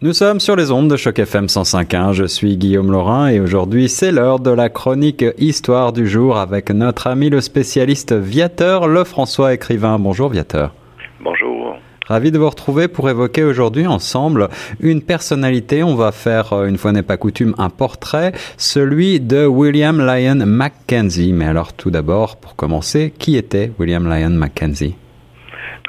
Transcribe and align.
Nous 0.00 0.12
sommes 0.12 0.38
sur 0.38 0.54
les 0.54 0.70
ondes 0.70 0.88
de 0.88 0.96
Choc 0.96 1.18
FM 1.18 1.46
105.1. 1.46 2.12
Je 2.12 2.22
suis 2.22 2.56
Guillaume 2.56 2.92
Laurin 2.92 3.26
et 3.30 3.40
aujourd'hui 3.40 3.88
c'est 3.88 4.12
l'heure 4.12 4.38
de 4.38 4.52
la 4.52 4.68
chronique 4.68 5.24
Histoire 5.38 5.92
du 5.92 6.06
jour 6.06 6.38
avec 6.38 6.70
notre 6.70 7.08
ami 7.08 7.30
le 7.30 7.40
spécialiste 7.40 8.12
Viateur 8.12 8.86
Lefrançois 8.86 9.54
écrivain. 9.54 9.98
Bonjour 9.98 10.28
Viateur. 10.28 10.72
Bonjour. 11.18 11.78
Ravi 12.06 12.30
de 12.30 12.38
vous 12.38 12.48
retrouver 12.48 12.86
pour 12.86 13.10
évoquer 13.10 13.42
aujourd'hui 13.42 13.88
ensemble 13.88 14.50
une 14.78 15.02
personnalité. 15.02 15.82
On 15.82 15.96
va 15.96 16.12
faire, 16.12 16.52
euh, 16.52 16.68
une 16.68 16.78
fois 16.78 16.92
n'est 16.92 17.02
pas 17.02 17.16
coutume, 17.16 17.56
un 17.58 17.68
portrait, 17.68 18.30
celui 18.56 19.18
de 19.18 19.46
William 19.46 19.98
Lyon 20.00 20.46
Mackenzie. 20.46 21.32
Mais 21.32 21.46
alors 21.46 21.72
tout 21.72 21.90
d'abord, 21.90 22.36
pour 22.36 22.54
commencer, 22.54 23.12
qui 23.18 23.36
était 23.36 23.72
William 23.80 24.08
Lyon 24.08 24.30
Mackenzie? 24.30 24.94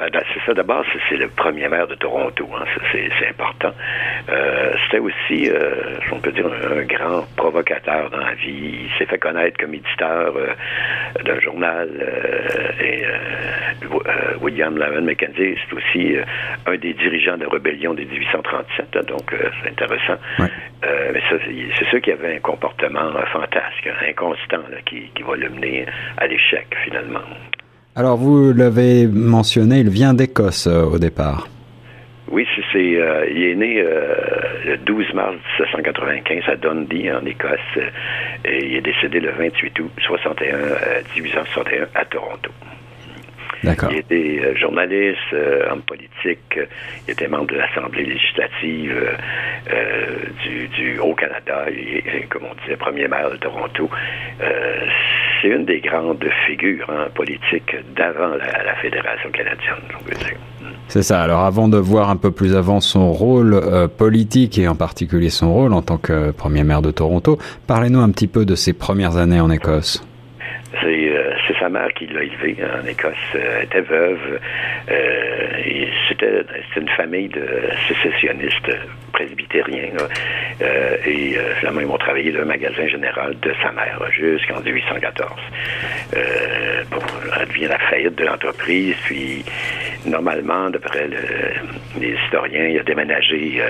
Ben, 0.00 0.08
c'est 0.32 0.40
ça 0.46 0.54
d'abord, 0.54 0.82
c'est 1.10 1.16
le 1.16 1.28
premier 1.28 1.68
maire 1.68 1.86
de 1.86 1.94
Toronto, 1.94 2.48
hein, 2.54 2.64
c'est 2.90 3.28
important. 3.28 3.70
C'était 4.84 4.98
aussi, 4.98 5.48
euh, 5.48 5.98
on 6.12 6.18
peut 6.18 6.32
dire, 6.32 6.46
un, 6.46 6.82
grand 6.82 7.26
provocateur 7.36 8.10
dans 8.10 8.18
la 8.18 8.34
vie. 8.34 8.80
Il 8.84 8.90
s'est 8.98 9.06
fait 9.06 9.18
connaître 9.18 9.58
comme 9.58 9.74
éditeur 9.74 10.34
euh, 10.36 10.54
d'un 11.24 11.40
journal 11.40 11.88
euh, 12.00 12.82
et 12.82 13.04
euh, 13.04 14.36
William 14.40 14.76
Lyon 14.76 15.02
Mackenzie, 15.02 15.56
c'est 15.68 15.76
aussi 15.76 16.16
un 16.66 16.76
des 16.76 16.94
dirigeants 16.94 17.36
de 17.36 17.44
la 17.44 17.50
rébellion 17.50 17.94
de 17.94 18.02
1837, 18.02 18.86
hein, 18.94 19.00
donc 19.08 19.34
c'est 19.62 19.70
intéressant. 19.70 20.20
mais 20.82 21.22
c'est 21.78 21.86
sûr 21.88 22.00
qu'il 22.00 22.12
avait 22.12 22.36
un 22.36 22.40
comportement 22.40 23.12
fantasque, 23.32 23.88
inconstant, 24.08 24.62
qui, 24.86 25.10
qui 25.14 25.22
va 25.22 25.36
le 25.36 25.48
mener 25.50 25.86
à 26.18 26.26
l'échec 26.26 26.66
finalement. 26.84 27.20
Alors, 27.96 28.16
vous 28.16 28.52
l'avez 28.52 29.06
mentionné, 29.06 29.78
il 29.80 29.90
vient 29.90 30.14
d'Écosse 30.14 30.66
au 30.66 30.98
départ. 30.98 31.48
Oui, 32.30 32.46
c'est, 32.72 32.78
euh, 32.78 33.26
il 33.28 33.42
est 33.42 33.54
né 33.56 33.80
euh, 33.80 34.14
le 34.64 34.76
12 34.78 35.14
mars 35.14 35.34
1795 35.58 36.44
à 36.48 36.56
Dundee, 36.56 37.10
en 37.10 37.24
Écosse, 37.26 37.58
et 38.44 38.66
il 38.66 38.76
est 38.76 38.80
décédé 38.80 39.20
le 39.20 39.32
28 39.32 39.80
août 39.80 39.90
61, 39.98 40.56
1861 41.16 41.88
à 41.94 42.04
Toronto. 42.04 42.50
D'accord. 43.62 43.90
Il 43.92 43.98
était 43.98 44.56
journaliste, 44.56 45.34
homme 45.70 45.82
politique, 45.82 46.58
il 47.06 47.10
était 47.10 47.28
membre 47.28 47.48
de 47.48 47.56
l'Assemblée 47.56 48.04
législative 48.04 49.18
du, 50.42 50.68
du 50.68 50.98
Haut-Canada, 50.98 51.66
et, 51.68 52.22
comme 52.30 52.44
on 52.50 52.54
disait, 52.62 52.76
premier 52.76 53.06
maire 53.06 53.30
de 53.30 53.36
Toronto 53.36 53.90
c'est 55.40 55.48
une 55.48 55.64
des 55.64 55.80
grandes 55.80 56.26
figures 56.46 56.88
hein, 56.90 57.08
politiques 57.14 57.74
d'avant 57.94 58.34
la, 58.36 58.74
Fédération 58.80 59.30
canadienne, 59.30 59.76
on 59.98 60.02
peut 60.04 60.14
dire. 60.16 60.36
C'est 60.90 61.04
ça. 61.04 61.22
Alors 61.22 61.44
avant 61.44 61.68
de 61.68 61.76
voir 61.78 62.10
un 62.10 62.16
peu 62.16 62.32
plus 62.32 62.56
avant 62.56 62.80
son 62.80 63.12
rôle 63.12 63.54
euh, 63.54 63.86
politique 63.86 64.58
et 64.58 64.66
en 64.66 64.74
particulier 64.74 65.30
son 65.30 65.54
rôle 65.54 65.72
en 65.72 65.82
tant 65.82 65.98
que 65.98 66.32
premier 66.32 66.64
maire 66.64 66.82
de 66.82 66.90
Toronto, 66.90 67.38
parlez-nous 67.68 68.00
un 68.00 68.10
petit 68.10 68.26
peu 68.26 68.44
de 68.44 68.56
ses 68.56 68.72
premières 68.72 69.16
années 69.16 69.38
en 69.38 69.52
Écosse. 69.52 70.04
Euh, 70.82 71.19
sa 71.60 71.68
mère 71.68 71.92
qui 71.94 72.06
l'a 72.06 72.22
élevé 72.22 72.56
en 72.64 72.86
Écosse. 72.86 73.14
Elle 73.34 73.64
était 73.64 73.82
veuve. 73.82 74.40
Euh, 74.90 75.48
c'était 76.08 76.42
une 76.76 76.88
famille 76.88 77.28
de 77.28 77.46
sécessionnistes 77.88 78.70
presbytériens. 79.12 79.92
Euh, 80.62 80.96
et 81.06 81.36
finalement, 81.58 81.80
ils 81.80 81.86
vont 81.86 81.98
travailler 81.98 82.32
dans 82.32 82.40
le 82.40 82.46
magasin 82.46 82.86
général 82.88 83.38
de 83.40 83.52
sa 83.62 83.70
mère 83.72 84.00
jusqu'en 84.10 84.60
1814. 84.60 85.30
bon, 86.90 86.98
elle 87.40 87.48
devient 87.48 87.68
la 87.68 87.78
faillite 87.78 88.16
de 88.16 88.24
l'entreprise. 88.24 88.96
Puis, 89.04 89.44
normalement, 90.06 90.70
d'après 90.70 91.08
les 92.00 92.14
historiens, 92.24 92.66
il 92.66 92.78
a 92.78 92.82
déménagé 92.82 93.62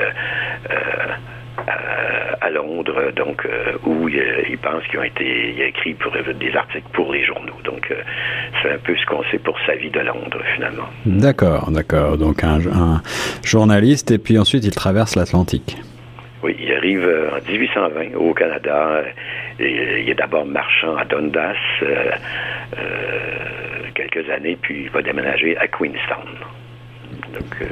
à, 1.66 2.50
Londres, 2.50 3.12
donc 3.14 3.47
euh, 3.47 3.77
où 3.84 4.08
il, 4.08 4.58
pense 4.58 4.84
qu'ils 4.89 4.98
ont 4.98 5.05
été 5.05 5.53
il 5.55 5.62
a 5.62 5.66
écrit 5.66 5.94
pour, 5.94 6.11
des 6.12 6.56
articles 6.56 6.89
pour 6.92 7.12
les 7.12 7.25
journaux. 7.25 7.55
Donc 7.64 7.91
euh, 7.91 7.94
c'est 8.60 8.72
un 8.72 8.78
peu 8.78 8.97
ce 8.97 9.06
qu'on 9.06 9.22
sait 9.31 9.38
pour 9.38 9.56
sa 9.66 9.76
vie 9.76 9.91
de 9.91 10.00
Londres 10.00 10.43
finalement. 10.54 10.88
D'accord, 11.06 11.71
d'accord. 11.71 12.19
Donc 12.19 12.43
un, 12.43 12.59
journaliste 13.44 14.10
et 14.10 14.19
puis 14.19 14.38
ensuite 14.38 14.65
il 14.65 14.75
traverse 14.75 15.15
l'Atlantique. 15.16 15.76
Oui, 16.43 16.56
il 16.59 16.72
arrive 16.72 17.04
euh, 17.04 17.31
en 17.31 17.50
1820 17.50 18.16
au 18.16 18.34
Canada. 18.34 19.03
Et, 19.59 20.03
il 20.03 20.10
est 20.10 20.15
d'abord 20.15 20.47
marchand 20.47 20.97
à 20.97 21.04
Dundas 21.04 21.54
quelques 23.94 24.31
années, 24.31 24.56
puis 24.60 24.84
il 24.84 24.91
va 24.91 25.03
déménager 25.03 25.56
à 25.59 25.66
Queenstown. 25.66 26.27
Donc, 27.32 27.56
euh, 27.62 27.66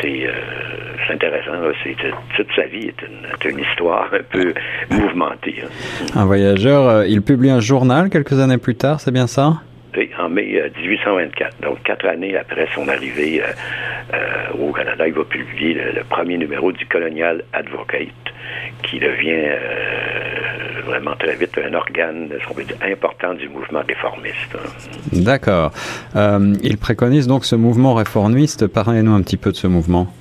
c'est 0.00 1.12
intéressant. 1.12 1.52
C'est, 1.82 1.96
toute 2.36 2.48
sa 2.54 2.66
vie 2.66 2.88
est 2.88 3.44
une, 3.48 3.58
histoire 3.58 4.08
un 4.12 4.22
peu 4.30 4.54
mouvementée. 4.90 5.62
Hein. 5.62 6.06
Un 6.14 6.24
voyageur, 6.24 6.88
euh, 6.88 7.06
il 7.06 7.22
publie 7.22 7.50
un 7.50 7.60
journal 7.60 8.10
quelques 8.10 8.38
années 8.38 8.58
plus 8.58 8.76
tard, 8.76 9.00
c'est 9.00 9.10
bien 9.10 9.26
ça? 9.26 9.54
Oui, 9.96 10.10
en 10.18 10.28
mai 10.28 10.62
1824. 10.76 11.54
Euh, 11.62 11.66
Donc, 11.68 11.82
quatre 11.82 12.06
années 12.06 12.36
après 12.36 12.68
son 12.74 12.88
arrivée 12.88 13.42
au 14.58 14.72
Canada, 14.72 15.06
il 15.06 15.14
va 15.14 15.24
publier 15.24 15.74
le, 15.74 16.04
premier 16.04 16.36
numéro 16.38 16.72
du 16.72 16.86
Colonial 16.86 17.44
Advocate, 17.52 18.08
qui 18.82 18.98
devient 18.98 19.54
vraiment 20.80 21.14
très 21.16 21.36
vite 21.36 21.58
un 21.58 21.74
organe 21.74 22.28
important 22.82 23.34
du 23.34 23.48
mouvement 23.48 23.82
réformiste. 23.86 24.56
D'accord. 25.12 25.72
Euh, 26.16 26.54
il 26.62 26.78
préconise 26.78 27.26
donc 27.26 27.44
ce 27.44 27.56
mouvement 27.56 27.94
réformiste. 27.94 28.66
Parlez-nous 28.66 29.12
un 29.12 29.22
petit 29.22 29.36
peu 29.36 29.50
de 29.50 29.56
ce 29.56 29.66
mouvement. 29.66 30.12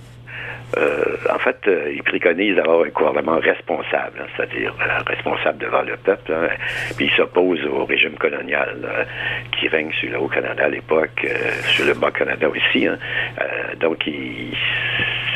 Euh, 0.78 1.03
en 1.34 1.40
fait, 1.40 1.58
euh, 1.68 1.92
il 1.92 2.03
préconise 2.03 2.56
d'avoir 2.56 2.86
un 2.86 2.90
gouvernement 2.90 3.40
responsable, 3.40 4.22
hein, 4.22 4.28
c'est-à-dire 4.38 4.72
responsable 5.08 5.58
devant 5.58 5.81
le 5.81 5.97
peuple, 5.97 6.31
hein, 6.31 6.47
puis 6.96 7.08
il 7.08 7.12
s'oppose 7.14 7.59
au 7.66 7.86
régime 7.86 8.16
colonial 8.20 8.78
qui 9.52 9.68
règne 9.68 9.91
sur 10.00 10.12
le 10.12 10.20
Haut-Canada 10.20 10.66
à 10.66 10.70
l'époque, 10.70 11.28
sur 11.70 11.88
le 11.88 11.96
Bas-Canada 11.96 12.47
aussi. 12.50 12.86
Hein. 12.86 13.00
donc, 13.80 14.08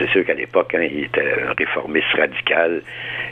c'est 0.03 0.11
sûr 0.11 0.25
qu'à 0.25 0.33
l'époque, 0.33 0.75
il 0.75 1.05
était 1.05 1.21
un 1.21 1.53
réformiste 1.57 2.07
radical 2.17 2.81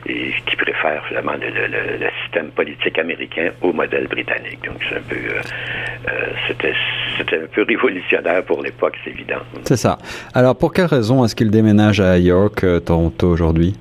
et 0.07 0.31
qui 0.45 0.55
préfère 0.55 1.05
finalement 1.07 1.33
le, 1.33 2.07
système 2.23 2.49
politique 2.51 2.97
américain 2.97 3.51
au 3.61 3.73
modèle 3.73 4.07
britannique. 4.07 4.63
Donc 4.65 4.77
c'est 4.87 4.97
un 4.97 5.01
peu 5.01 5.15
euh, 5.15 5.41
euh, 6.07 6.27
c'était 6.47 6.73
c'était 7.17 7.43
un 7.43 7.47
peu 7.53 7.63
révolutionnaire 7.63 8.43
pour 8.45 8.61
l'époque, 8.61 8.95
c'est 9.03 9.11
évident. 9.11 9.41
C'est 9.65 9.77
ça. 9.77 9.97
Alors 10.33 10.55
pour 10.55 10.73
quelle 10.73 10.85
raison 10.85 11.25
est-ce 11.25 11.35
qu'il 11.35 11.51
déménage 11.51 11.99
à 11.99 12.17
York, 12.17 12.63
euh, 12.63 12.79
Toronto 12.79 13.27
aujourd'hui? 13.27 13.75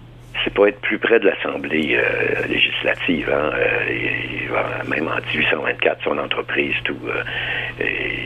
C'est 0.44 0.52
pour 0.52 0.66
être 0.66 0.80
plus 0.80 0.98
près 0.98 1.18
de 1.20 1.26
l'Assemblée 1.26 1.96
euh, 1.96 2.46
législative. 2.48 3.30
Hein, 3.30 3.50
euh, 3.54 4.88
même 4.88 5.08
en 5.08 5.16
1824, 5.16 6.02
son 6.02 6.18
entreprise, 6.18 6.74
tout. 6.84 6.96
Euh, 7.06 7.22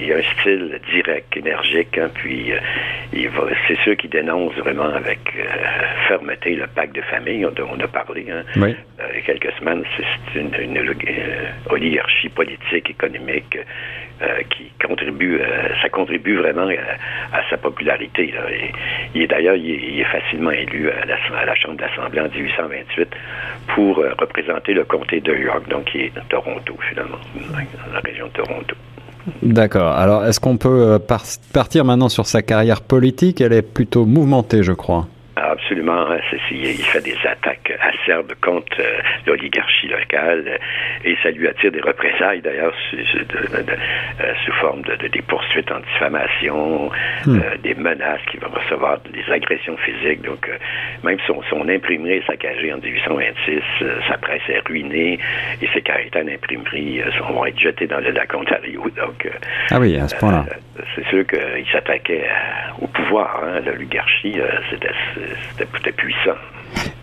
il 0.02 0.12
a 0.12 0.16
un 0.16 0.41
style 0.41 0.80
direct, 0.92 1.36
énergique, 1.36 1.98
hein, 1.98 2.10
puis 2.14 2.53
il 3.12 3.28
va, 3.30 3.44
c'est 3.69 3.78
sûr 3.80 3.97
qu'il 3.97 4.10
dénonce 4.10 4.54
vraiment 4.54 4.88
avec 4.88 5.20
fermeté 6.08 6.56
le 6.56 6.66
pacte 6.66 6.94
de 6.94 7.03
famille 7.03 7.47
dont 7.56 7.69
on 7.72 7.80
a 7.80 7.88
parlé 7.88 8.26
hein, 8.30 8.42
il 9.12 9.19
y 9.19 9.22
a 9.22 9.22
quelques 9.22 9.53
semaines. 9.59 9.84
C'est 9.97 10.41
une, 10.41 10.54
une 10.54 10.97
oligarchie 11.70 12.28
politique, 12.28 12.91
économique 12.91 13.59
euh, 14.22 14.42
qui 14.48 14.70
contribue, 14.87 15.41
euh, 15.41 15.69
ça 15.82 15.88
contribue 15.88 16.37
vraiment 16.37 16.69
à, 16.69 17.50
sa 17.50 17.56
popularité. 17.56 18.32
Là. 18.32 18.42
il 19.12 19.22
est 19.22 19.26
d'ailleurs, 19.26 19.56
il, 19.56 20.00
est 20.00 20.04
facilement 20.04 20.53
élu 20.53 20.88
à 20.88 21.04
la, 21.04 21.54
Chambre 21.56 21.76
d'Assemblée 21.78 22.20
en 22.20 22.28
1828 22.28 23.09
pour 23.75 23.98
euh, 23.98 24.12
représenter 24.16 24.72
le 24.72 24.84
comté 24.84 25.21
de 25.21 25.34
York, 25.34 25.69
donc 25.69 25.86
qui 25.86 26.03
est 26.03 26.12
Toronto 26.28 26.76
finalement, 26.88 27.19
la 27.92 28.00
région 28.00 28.26
de 28.28 28.32
Toronto. 28.32 28.76
D'accord. 29.42 29.97
Alors, 29.97 30.25
est-ce 30.26 30.38
qu'on 30.38 30.59
peut 30.59 31.00
partir 31.53 31.84
maintenant 31.84 32.09
sur 32.09 32.26
sa 32.26 32.42
carrière 32.42 32.82
politique? 32.82 33.41
Elle 33.41 33.53
est 33.53 33.62
plutôt 33.62 34.06
mouvementée, 34.06 34.62
je 34.62 34.72
crois. 34.72 35.09
Absolument. 35.54 36.10
Hein, 36.10 36.19
il 36.50 36.84
fait 36.84 37.01
des 37.01 37.16
attaques 37.24 37.72
acerbes 37.80 38.33
contre 38.41 38.80
euh, 38.80 39.01
l'oligarchie 39.27 39.86
locale 39.86 40.59
et 41.04 41.16
ça 41.22 41.30
lui 41.30 41.47
attire 41.47 41.71
des 41.71 41.80
représailles 41.80 42.41
d'ailleurs 42.41 42.74
euh, 42.92 44.33
sous, 44.45 44.53
forme 44.54 44.83
de, 44.83 45.06
des 45.06 45.22
poursuites 45.22 45.71
en 45.71 45.78
diffamation, 45.80 46.91
hmm. 47.27 47.39
euh, 47.39 47.56
des 47.62 47.74
menaces 47.74 48.21
qu'il 48.30 48.41
va 48.41 48.48
recevoir, 48.48 48.98
des 49.12 49.33
agressions 49.33 49.77
physiques. 49.77 50.22
Donc 50.22 50.51
même 51.04 51.18
son, 51.27 51.41
son 51.48 51.68
imprimerie 51.68 52.15
est 52.15 52.27
saccagée 52.27 52.72
en 52.72 52.78
1826, 52.78 53.62
sa 54.09 54.18
presse 54.18 54.42
est 54.48 54.66
ruinée 54.66 55.18
et 55.62 55.68
ses 55.72 55.83
caractères 55.83 56.24
d'imprimerie 56.24 57.01
vont 57.28 57.47
être 57.47 57.59
jetés 57.60 57.86
dans 57.86 58.01
le 58.01 58.10
lac 58.10 58.34
Ontario. 58.34 58.83
Donc, 58.97 59.28
ah 59.71 59.78
oui, 59.78 59.97
à 59.97 60.09
ce 60.09 60.16
point-là. 60.16 60.45
c'est 60.95 61.06
sûr 61.09 61.24
qu'il 61.27 61.66
s'attaquait 61.71 62.27
au 62.80 62.86
pouvoir, 62.89 63.42
hein, 63.45 63.60
l'oligarchie. 63.65 64.36
c'était 64.71 64.91
c'était 65.58 65.92
puissant. 65.92 66.36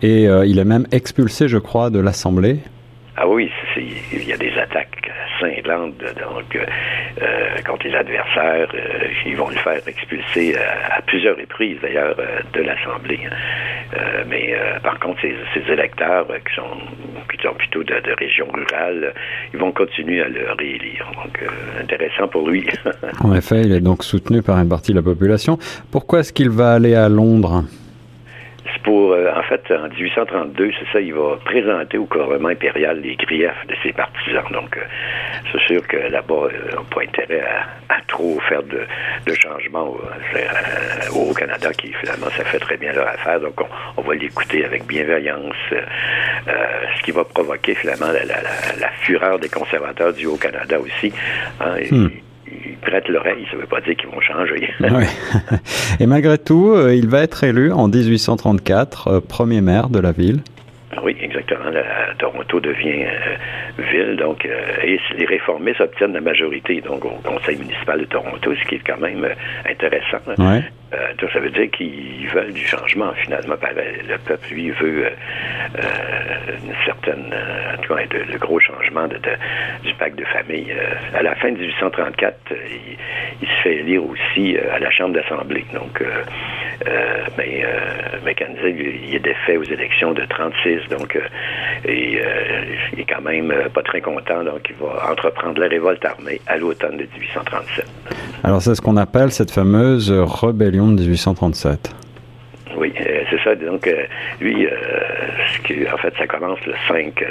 Et 0.02 0.28
euh, 0.28 0.44
il 0.46 0.58
est 0.58 0.64
même 0.64 0.86
expulsé, 0.92 1.48
je 1.48 1.58
crois, 1.58 1.90
de 1.90 2.00
l'Assemblée. 2.00 2.58
Ah 3.16 3.28
oui, 3.28 3.50
il 3.76 4.26
y 4.26 4.32
a 4.32 4.36
des 4.36 4.52
attaques 4.58 5.10
cinglante 5.38 5.98
donc 5.98 6.58
contre 7.66 7.86
les 7.86 7.94
adversaires. 7.94 8.68
ils 9.26 9.36
vont 9.36 9.48
le 9.48 9.56
faire 9.56 9.80
expulser 9.86 10.56
à, 10.56 11.02
plusieurs 11.02 11.36
reprises 11.36 11.78
d'ailleurs 11.82 12.16
de 12.52 12.60
l'Assemblée. 12.62 13.20
Hein. 13.26 14.24
mais 14.28 14.56
par 14.82 14.98
contre, 14.98 15.20
ces, 15.20 15.72
électeurs 15.72 16.26
qui 16.26 16.54
sont 16.54 16.78
qui 17.30 17.42
sont 17.42 17.54
plutôt 17.54 17.82
de, 17.82 18.00
de 18.00 18.12
régions 18.18 18.48
rurales, 18.52 19.12
ils 19.52 19.58
vont 19.58 19.72
continuer 19.72 20.22
à 20.22 20.28
le 20.28 20.52
réélire. 20.58 21.10
Donc 21.14 21.38
intéressant 21.80 22.28
pour 22.28 22.48
lui. 22.48 22.66
en 23.20 23.34
effet, 23.34 23.62
il 23.62 23.72
est 23.72 23.80
donc 23.80 24.04
soutenu 24.04 24.42
par 24.42 24.58
une 24.58 24.68
partie 24.68 24.92
de 24.92 24.96
la 24.96 25.02
population. 25.02 25.58
Pourquoi 25.90 26.20
est-ce 26.20 26.32
qu'il 26.32 26.50
va 26.50 26.72
aller 26.72 26.94
à 26.94 27.08
Londres? 27.08 27.64
Pour, 28.82 29.12
euh, 29.12 29.30
en 29.34 29.42
fait, 29.42 29.62
en 29.70 29.88
1832, 29.88 30.72
c'est 30.78 30.92
ça, 30.92 31.00
il 31.00 31.14
va 31.14 31.36
présenter 31.44 31.98
au 31.98 32.04
gouvernement 32.04 32.48
impérial 32.48 33.00
les 33.00 33.16
griefs 33.16 33.66
de 33.68 33.74
ses 33.82 33.92
partisans. 33.92 34.44
Donc, 34.50 34.76
euh, 34.76 34.80
c'est 35.50 35.60
sûr 35.62 35.86
que 35.86 35.96
là-bas, 35.96 36.34
euh, 36.34 36.70
on 36.72 36.80
n'a 36.80 36.88
pas 36.94 37.02
intérêt 37.02 37.44
à, 37.88 37.96
trop 38.08 38.38
faire 38.48 38.62
de, 38.62 38.86
changements 39.34 39.94
au, 41.14 41.34
Canada, 41.34 41.72
qui 41.72 41.92
finalement, 41.92 42.28
ça 42.36 42.44
fait 42.44 42.58
très 42.58 42.76
bien 42.76 42.92
leur 42.92 43.08
affaire. 43.08 43.40
Donc, 43.40 43.60
on, 43.96 44.02
va 44.02 44.14
l'écouter 44.14 44.64
avec 44.64 44.86
bienveillance, 44.86 45.54
ce 46.46 47.02
qui 47.02 47.10
va 47.10 47.24
provoquer 47.24 47.74
finalement 47.74 48.08
la, 48.12 48.88
fureur 49.00 49.38
des 49.38 49.48
conservateurs 49.48 50.12
du 50.12 50.26
Haut-Canada 50.26 50.78
aussi. 50.78 51.12
Hein, 51.60 51.76
hmm 51.90 52.08
ils 52.82 52.90
prêtent 52.90 53.08
l'oreille, 53.08 53.46
ça 53.50 53.56
ne 53.56 53.62
veut 53.62 53.66
pas 53.66 53.80
dire 53.80 53.96
qu'ils 53.96 54.08
vont 54.08 54.20
changer. 54.20 54.68
Et 56.00 56.06
malgré 56.06 56.38
tout, 56.38 56.72
euh, 56.74 56.94
il 56.94 57.08
va 57.08 57.22
être 57.22 57.44
élu 57.44 57.72
en 57.72 57.88
1834 57.88 59.08
euh, 59.08 59.20
premier 59.20 59.60
maire 59.60 59.88
de 59.88 60.00
la 60.00 60.12
ville. 60.12 60.40
Oui, 61.02 61.16
exactement. 61.20 61.70
Toronto 62.18 62.60
devient 62.60 63.04
euh, 63.04 63.36
ville, 63.78 64.16
donc 64.16 64.46
et 64.46 64.98
les 65.16 65.26
réformistes 65.26 65.80
obtiennent 65.80 66.12
la 66.12 66.20
majorité 66.20 66.80
donc 66.80 67.04
au 67.04 67.10
conseil 67.24 67.56
municipal 67.58 68.00
de 68.00 68.04
Toronto, 68.04 68.54
ce 68.54 68.68
qui 68.68 68.76
est 68.76 68.86
quand 68.86 69.00
même 69.00 69.26
intéressant. 69.68 70.18
Ouais. 70.38 70.62
Euh, 70.94 71.28
ça 71.32 71.40
veut 71.40 71.50
dire 71.50 71.70
qu'ils 71.70 72.28
veulent 72.28 72.52
du 72.52 72.66
changement, 72.66 73.12
finalement. 73.22 73.54
Le 73.54 74.18
peuple, 74.18 74.46
lui, 74.52 74.70
veut 74.70 75.06
euh, 75.06 75.10
une 76.62 76.74
certaine, 76.84 77.34
en 77.72 77.80
tout 77.80 77.94
cas, 77.94 78.02
le 78.12 78.38
gros 78.38 78.60
changement 78.60 79.08
de, 79.08 79.18
du 79.84 79.94
pacte 79.94 80.16
de 80.16 80.24
famille. 80.24 80.72
à 81.14 81.22
la 81.22 81.34
fin 81.36 81.52
de 81.52 81.58
1834, 81.58 82.36
il, 83.40 83.48
se 83.48 83.62
fait 83.62 83.76
élire 83.76 84.04
aussi 84.04 84.56
à 84.58 84.78
la 84.78 84.90
Chambre 84.90 85.14
d'Assemblée. 85.14 85.64
Donc, 85.72 86.02
mais 87.38 87.64
Mackenzie, 88.24 88.74
il 89.08 89.14
est 89.14 89.18
défait 89.20 89.56
aux 89.56 89.64
élections 89.64 90.12
de 90.12 90.24
36, 90.24 90.88
donc 90.90 91.18
et, 91.86 92.20
il 92.92 93.00
est 93.00 93.04
quand 93.08 93.22
même 93.22 93.52
pas 93.68 93.82
très 93.82 94.00
content, 94.00 94.42
donc 94.44 94.60
il 94.68 94.76
va 94.76 95.10
entreprendre 95.10 95.60
la 95.60 95.68
révolte 95.68 96.04
armée 96.04 96.40
à 96.46 96.56
l'automne 96.56 96.96
de 96.96 97.02
1837. 97.02 97.86
Alors, 98.44 98.62
c'est 98.62 98.74
ce 98.74 98.80
qu'on 98.80 98.96
appelle 98.96 99.30
cette 99.30 99.50
fameuse 99.50 100.10
rébellion 100.10 100.88
de 100.88 101.02
1837. 101.02 101.94
Oui, 102.76 102.92
euh, 103.00 103.11
c'est 103.32 103.42
ça. 103.42 103.54
Donc, 103.54 103.86
euh, 103.86 104.04
lui, 104.40 104.66
euh, 104.66 105.92
en 105.92 105.96
fait, 105.96 106.14
ça 106.18 106.26
commence 106.26 106.64
le 106.66 106.74
5, 106.86 107.24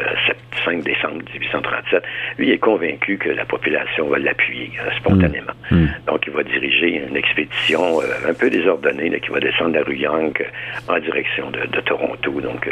5 0.66 0.84
décembre 0.84 1.22
1837. 1.34 2.04
Lui 2.38 2.48
il 2.48 2.54
est 2.54 2.58
convaincu 2.58 3.18
que 3.18 3.30
la 3.30 3.46
population 3.46 4.08
va 4.08 4.18
l'appuyer 4.18 4.72
spontanément. 4.98 5.54
Mm. 5.70 5.76
Mm. 5.76 5.90
Donc, 6.08 6.24
il 6.26 6.34
va 6.34 6.44
diriger 6.44 7.04
une 7.08 7.16
expédition 7.16 8.00
un 8.28 8.34
peu 8.34 8.50
désordonnée 8.50 9.20
qui 9.20 9.30
va 9.30 9.40
descendre 9.40 9.76
la 9.76 9.84
rue 9.84 9.98
Young 9.98 10.46
en 10.88 11.00
direction 11.00 11.52
de, 11.52 11.82
Toronto. 11.82 12.42
Donc, 12.42 12.70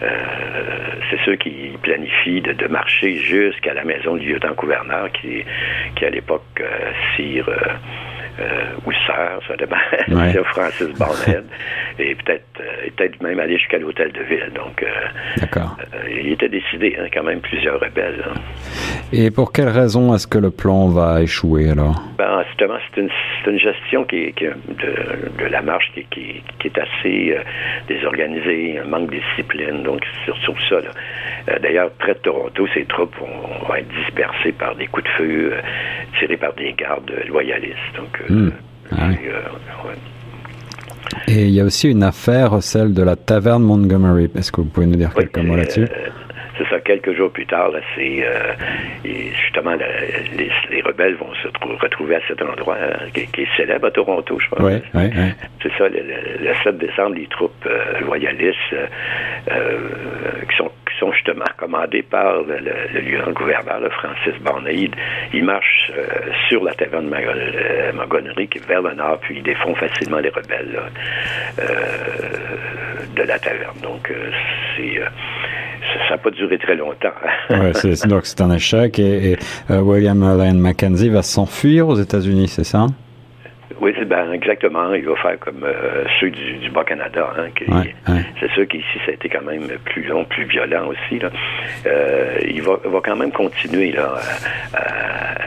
c'est 0.00 1.18
ceux 1.24 1.36
qui 1.36 1.70
planifient 1.82 2.42
de, 2.42 2.66
marcher 2.68 3.16
jusqu'à 3.16 3.74
la 3.74 3.84
maison 3.84 4.16
du 4.16 4.32
lieutenant-gouverneur 4.32 5.10
qui, 5.12 5.44
qui, 5.96 6.04
à 6.04 6.10
l'époque, 6.10 6.62
sire 7.16 7.48
euh, 8.40 8.72
ou 8.86 8.92
sœur, 9.06 9.40
ça 9.46 9.56
dépend, 9.56 9.76
ouais. 10.08 10.32
Francis 10.52 10.88
Barnett, 10.98 11.44
et 11.98 12.14
peut-être 12.14 12.44
euh, 12.60 12.88
peut-être 12.96 13.22
même 13.22 13.38
aller 13.38 13.58
jusqu'à 13.58 13.78
l'hôtel 13.78 14.10
de 14.12 14.22
ville. 14.22 14.50
Donc, 14.54 14.82
euh, 14.82 15.66
il 16.10 16.32
était 16.32 16.48
décidé, 16.48 16.96
hein, 16.98 17.08
quand 17.12 17.24
même, 17.24 17.40
plusieurs 17.40 17.78
rebelles. 17.78 18.24
Hein. 18.26 18.40
Et 19.12 19.30
pour 19.30 19.52
quelle 19.52 19.68
raison 19.68 20.14
est-ce 20.14 20.26
que 20.26 20.38
le 20.38 20.50
plan 20.50 20.88
va 20.88 21.20
échouer 21.20 21.70
alors? 21.70 22.02
Ben, 22.16 22.42
justement, 22.48 22.76
c'est 22.94 23.02
une, 23.02 23.10
une, 23.46 23.58
gestion 23.58 24.04
qui, 24.04 24.32
qui 24.32 24.44
de, 24.44 25.42
de, 25.44 25.46
la 25.50 25.60
marche 25.60 25.92
qui, 25.94 26.04
qui, 26.04 26.42
qui 26.58 26.68
est 26.68 26.78
assez 26.78 27.36
désorganisée, 27.86 28.78
un 28.78 28.86
manque 28.86 29.10
de 29.10 29.18
discipline, 29.18 29.82
donc 29.82 30.00
c'est 30.24 30.32
surtout 30.32 30.58
ça. 30.70 30.76
D'ailleurs, 31.60 31.90
près 31.98 32.14
de 32.14 32.18
Toronto, 32.20 32.66
ces 32.72 32.86
troupes 32.86 33.14
vont, 33.18 33.66
vont, 33.66 33.74
être 33.74 33.88
dispersées 33.88 34.52
par 34.52 34.74
des 34.76 34.86
coups 34.86 35.04
de 35.04 35.10
feu 35.10 35.52
tirés 36.18 36.36
par 36.36 36.54
des 36.54 36.72
gardes 36.72 37.12
loyalistes. 37.28 37.76
Donc, 37.96 38.21
Hmm. 38.28 38.50
Ah 38.90 39.08
Et 41.28 41.44
il 41.44 41.50
y 41.50 41.60
a 41.60 41.64
aussi 41.64 41.90
une 41.90 42.02
affaire, 42.02 42.62
celle 42.62 42.94
de 42.94 43.02
la 43.02 43.16
taverne 43.16 43.62
Montgomery. 43.62 44.30
Est-ce 44.34 44.52
que 44.52 44.60
vous 44.60 44.68
pouvez 44.68 44.86
nous 44.86 44.96
dire 44.96 45.12
quelques 45.14 45.38
mots 45.38 45.56
là-dessus? 45.56 45.82
Euh, 45.82 46.08
c'est 46.58 46.68
ça, 46.68 46.80
quelques 46.80 47.14
jours 47.14 47.30
plus 47.30 47.46
tard, 47.46 47.70
c'est 47.96 48.18
euh, 48.22 48.52
justement 49.42 49.74
les, 49.74 50.82
rebelles 50.82 51.14
vont 51.14 51.32
se 51.42 51.48
retrouver 51.80 52.16
à 52.16 52.20
cet 52.28 52.42
endroit 52.42 52.76
euh, 52.76 53.08
qui, 53.14 53.40
est 53.40 53.56
célèbre 53.56 53.86
à 53.86 53.90
Toronto, 53.90 54.38
je 54.38 54.46
crois. 54.50 54.70
C'est 55.62 55.72
ça, 55.78 55.88
le, 55.88 56.54
7 56.62 56.78
décembre, 56.78 57.14
les 57.14 57.26
troupes 57.26 57.68
loyalistes 58.02 58.76
qui 59.46 60.56
sont 60.56 60.70
justement 61.10 61.44
commandés 61.56 62.02
par 62.02 62.42
le, 62.42 63.00
lieutenant-gouverneur, 63.00 63.80
Francis 63.92 64.40
Barnaide. 64.42 64.94
Ils 65.32 65.44
marchent 65.44 65.90
euh, 65.96 66.04
sur 66.48 66.62
la 66.62 66.74
taverne 66.74 67.10
de 67.10 67.96
Montgomery 67.96 68.48
qui 68.48 68.58
est 68.58 68.66
vers 68.66 68.82
le 68.82 68.94
nord, 68.94 69.18
puis 69.20 69.38
ils 69.38 69.42
défont 69.42 69.74
facilement 69.74 70.18
les 70.18 70.28
rebelles 70.28 70.80
euh, 71.58 71.64
de 73.16 73.22
la 73.22 73.38
taverne. 73.38 73.80
Donc, 73.82 74.10
euh, 74.10 74.30
c'est 74.76 75.00
ça 76.08 76.14
n'a 76.14 76.18
pas 76.18 76.30
duré 76.30 76.58
très 76.58 76.76
longtemps. 76.76 77.12
ouais, 77.50 77.72
donc 78.06 78.24
c'est 78.24 78.40
un 78.40 78.50
échec 78.52 78.98
et, 78.98 79.36
William 79.68 80.20
Lyon 80.20 80.54
Mackenzie 80.54 81.08
va 81.08 81.22
s'enfuir 81.22 81.88
aux 81.88 81.96
États-Unis, 81.96 82.48
c'est 82.48 82.64
ça? 82.64 82.86
Oui, 83.80 83.92
ben, 84.04 84.32
exactement. 84.32 84.92
Il 84.94 85.04
va 85.04 85.16
faire 85.16 85.38
comme 85.38 85.64
euh, 85.64 86.04
ceux 86.20 86.30
du, 86.30 86.70
Bas-Canada. 86.70 87.32
Hein, 87.38 88.24
C'est 88.40 88.50
sûr 88.52 88.66
qu'ici, 88.66 88.98
ça 89.04 89.10
a 89.10 89.14
été 89.14 89.28
quand 89.28 89.42
même 89.42 89.68
plus 89.84 90.04
long, 90.04 90.24
plus 90.24 90.44
violent 90.44 90.88
aussi. 90.88 91.20
Euh, 91.86 92.38
il, 92.46 92.62
va, 92.62 92.78
va, 92.84 93.00
quand 93.04 93.16
même 93.16 93.32
continuer 93.32 93.92
là, 93.92 94.14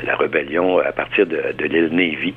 la 0.05 0.15
rébellion 0.15 0.79
à 0.79 0.91
partir 0.91 1.25
de, 1.25 1.53
l'île 1.59 1.89
Navy 1.91 2.33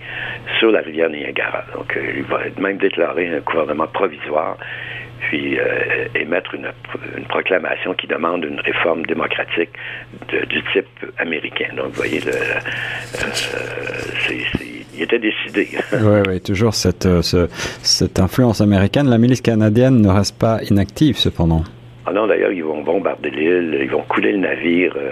sur 0.59 0.71
la 0.71 0.81
rivière 0.81 1.11
Niagara. 1.11 1.65
Donc, 1.75 1.97
euh, 1.97 2.13
il 2.17 2.23
va 2.25 2.41
même 2.59 2.79
déclarer 2.79 3.29
un 3.29 3.41
gouvernement 3.41 3.87
provisoire 3.87 4.57
puis 5.21 5.59
émettre 6.15 6.55
une, 6.55 6.71
proclamation 7.29 7.93
qui 7.93 8.07
demande 8.07 8.45
une 8.45 8.61
réforme 8.61 9.05
démocratique 9.05 9.71
du 10.49 10.63
type 10.73 10.87
américain. 11.19 11.67
Donc, 11.77 11.87
vous 11.87 11.95
voyez, 11.95 12.21
c'est 12.21 14.68
il 14.99 15.05
était 15.05 15.19
décidé. 15.19 15.69
oui, 15.93 16.21
oui, 16.29 16.41
toujours 16.41 16.75
cette, 16.75 17.07
euh, 17.07 17.23
cette 17.83 18.19
influence 18.19 18.61
américaine. 18.61 19.09
La 19.09 19.19
milice 19.19 19.41
canadienne 19.41 20.01
ne 20.01 20.09
reste 20.09 20.37
pas 20.37 20.61
inactive, 20.69 21.17
cependant. 21.17 21.63
Ah 22.09 22.13
non, 22.15 22.27
d'ailleurs, 22.27 22.53
ils 22.53 22.65
vont 22.65 22.81
bombarder 22.81 23.29
l'île, 23.29 23.81
ils 23.83 23.91
vont 23.91 24.01
couler 24.01 24.33
le 24.33 24.39
navire 24.39 24.95
euh, 24.97 25.11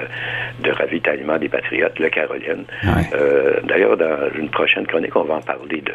de 0.60 0.70
ravitaillement 0.70 1.36
des 1.36 1.50
Patriotes, 1.50 1.98
le 1.98 2.08
Caroline. 2.08 2.64
Euh, 3.12 3.60
d'ailleurs, 3.64 3.98
dans 3.98 4.30
une 4.38 4.48
prochaine 4.48 4.86
chronique, 4.86 5.14
on 5.14 5.24
va 5.24 5.34
en 5.34 5.42
parler 5.42 5.82
de, 5.82 5.92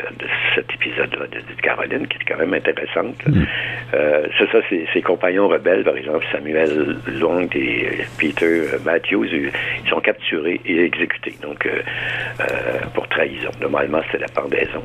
cet 0.53 0.72
épisode-là 0.72 1.25
de, 1.25 1.62
Caroline, 1.63 2.05
qui 2.05 2.17
est 2.17 2.25
quand 2.27 2.38
même 2.38 2.53
intéressante. 2.53 3.15
Mm. 3.25 3.43
Euh, 3.96 4.27
c'est 4.38 4.51
ça, 4.51 4.60
ses, 4.70 5.01
compagnons 5.01 5.48
rebelles, 5.48 5.84
par 5.84 5.98
exemple 5.98 6.24
Samuel 6.31 6.98
Long 7.20 7.48
et 7.55 8.05
Peter 8.20 8.65
Matthews, 8.86 9.25
ils 9.25 9.89
sont 9.89 10.01
capturés 10.01 10.62
et 10.65 10.86
exécutés, 10.86 11.34
donc 11.41 11.67
pour 12.93 13.08
trahison. 13.08 13.50
Normalement, 13.60 14.01
c'était 14.05 14.20
la 14.20 14.41
pendaison. 14.41 14.84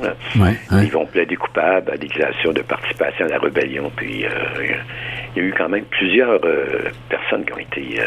Ils 0.73 0.90
vont 0.90 1.04
plaider 1.04 1.37
coupables 1.37 1.90
à 1.92 1.96
déclaration 1.99 2.52
de 2.52 2.62
participation 2.62 3.26
à 3.26 3.28
la 3.28 3.38
rébellion, 3.38 3.92
puis 3.94 4.25
il 5.36 5.42
y 5.42 5.44
a 5.44 5.48
eu 5.48 5.54
quand 5.56 5.68
même 5.68 5.84
plusieurs 5.84 6.40
euh, 6.44 6.90
personnes 7.10 7.44
qui 7.44 7.52
ont 7.52 7.58
été 7.58 8.00
euh, 8.00 8.04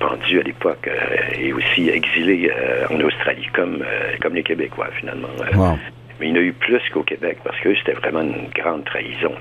pendues 0.00 0.40
à 0.40 0.42
l'époque 0.42 0.88
euh, 0.88 1.38
et 1.38 1.52
aussi 1.52 1.90
exilées 1.90 2.50
en 2.90 2.98
Australie, 3.00 3.46
comme, 3.54 3.84
comme 4.20 4.34
les 4.34 4.42
Québécois, 4.42 4.88
finalement. 4.98 5.28
Mais 6.20 6.28
il 6.28 6.30
y 6.30 6.32
en 6.32 6.36
a 6.36 6.44
eu 6.44 6.52
plus 6.52 6.80
qu'au 6.92 7.02
Québec 7.02 7.38
parce 7.44 7.58
que 7.60 7.74
c'était 7.74 7.92
vraiment 7.92 8.22
une 8.22 8.48
grande 8.54 8.84
trahison. 8.84 9.32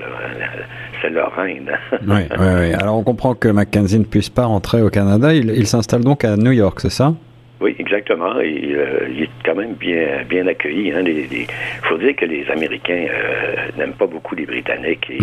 C'est 1.02 1.10
leur 1.10 1.34
reine. 1.36 1.72
oui, 1.92 2.22
oui, 2.40 2.48
oui. 2.60 2.74
Alors 2.74 2.98
on 2.98 3.04
comprend 3.04 3.36
que 3.36 3.48
Mackenzie 3.48 4.00
ne 4.00 4.06
puisse 4.06 4.30
pas 4.30 4.46
rentrer 4.46 4.82
au 4.82 4.90
Canada. 4.90 5.34
Il, 5.34 5.68
s'installe 5.68 6.02
donc 6.04 6.26
à 6.26 6.36
New 6.38 6.52
York, 6.52 6.80
c'est 6.80 6.92
ça? 6.92 7.14
Oui, 7.60 7.76
exactement. 7.78 8.40
il 8.42 9.24
est 9.24 9.30
quand 9.46 9.56
même 9.56 9.74
bien, 9.74 10.24
bien 10.28 10.48
accueilli. 10.48 10.88
Il 10.88 10.96
hein. 10.96 11.46
faut 11.84 11.98
dire 11.98 12.16
que 12.16 12.26
les 12.26 12.50
Américains 12.50 13.06
n'aiment 13.78 13.94
pas 13.94 14.08
beaucoup 14.08 14.34
les 14.34 14.46
Britanniques. 14.46 15.08
Et, 15.12 15.20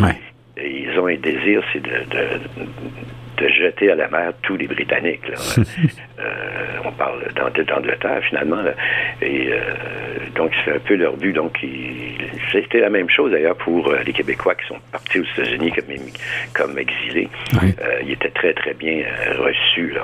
ils 0.64 0.98
ont 0.98 1.06
un 1.06 1.16
désir, 1.16 1.62
c'est 1.72 1.82
de, 1.82 1.90
de, 3.36 3.48
jeter 3.48 3.90
à 3.92 3.94
la 3.94 4.08
mer 4.08 4.32
tous 4.42 4.56
les 4.56 4.66
Britanniques. 4.66 5.22
euh, 6.18 6.24
on 6.84 6.92
parle 6.92 7.22
d'Angleterre 7.34 8.20
finalement. 8.28 8.62
Et 9.22 9.50
donc 10.34 10.52
c'est 10.64 10.72
un 10.72 10.78
peu 10.78 10.96
leur 10.96 11.16
but. 11.16 11.32
Donc 11.32 11.58
c'était 12.52 12.80
la 12.80 12.90
même 12.90 13.08
chose 13.08 13.30
d'ailleurs 13.30 13.56
pour 13.56 13.92
les 14.04 14.12
Québécois 14.12 14.54
qui 14.56 14.66
sont 14.66 14.80
partis 14.90 15.20
aux 15.20 15.24
États-Unis 15.24 15.72
comme, 15.72 15.94
comme 16.52 16.78
exilés. 16.78 17.28
ils 18.04 18.12
étaient 18.12 18.30
très 18.30 18.54
très 18.54 18.74
bien 18.74 19.04
reçus. 19.38 19.94